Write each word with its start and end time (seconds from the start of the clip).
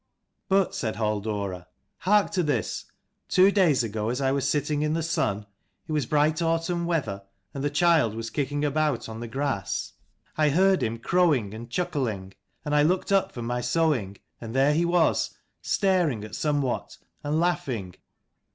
"But," 0.49 0.73
said 0.73 0.95
Halldora," 0.95 1.67
hark 2.09 2.31
to 2.31 2.41
this. 2.41 2.85
Two 3.29 3.51
days 3.51 3.83
ago, 3.83 4.09
as 4.09 4.19
I 4.19 4.31
was 4.31 4.49
sitting 4.49 4.81
in 4.81 4.93
the 4.95 5.03
sun 5.03 5.45
it 5.87 5.91
was 5.91 6.07
bright 6.07 6.41
autumn 6.41 6.87
weather 6.87 7.21
and 7.53 7.63
the 7.63 7.69
child 7.69 8.15
was 8.15 8.31
kicking 8.31 8.65
about 8.65 9.07
on 9.07 9.19
the 9.19 9.27
grass, 9.27 9.93
I 10.39 10.49
heard 10.49 10.81
him 10.81 10.97
256 10.97 11.07
crowing 11.11 11.53
and 11.53 11.69
chuckling; 11.69 12.33
and 12.65 12.73
I 12.75 12.81
looked 12.81 13.11
up 13.11 13.31
from 13.31 13.45
my 13.45 13.61
sewing, 13.61 14.17
and 14.41 14.55
there 14.55 14.73
he 14.73 14.85
was, 14.85 15.37
staring 15.61 16.23
at 16.23 16.33
some 16.33 16.63
what, 16.63 16.97
and 17.23 17.39
laughing. 17.39 17.93